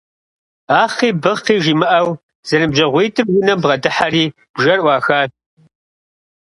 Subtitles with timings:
[0.83, 2.09] Ахъи-быхъи жамыӀэу
[2.47, 5.31] зэныбжьэгъуитӀыр унэм бгъэдыхьэри бжэр Ӏуахащ.